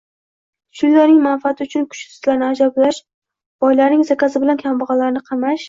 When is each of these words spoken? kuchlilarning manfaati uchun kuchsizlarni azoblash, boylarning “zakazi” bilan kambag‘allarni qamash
kuchlilarning 0.73 1.19
manfaati 1.25 1.67
uchun 1.67 1.85
kuchsizlarni 1.91 2.49
azoblash, 2.49 3.03
boylarning 3.65 4.05
“zakazi” 4.15 4.45
bilan 4.47 4.65
kambag‘allarni 4.67 5.27
qamash 5.33 5.59